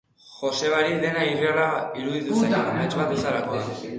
[0.37, 1.67] Josebari dena irreala
[2.03, 3.63] iruditu zaio, amets bat bezalakoa.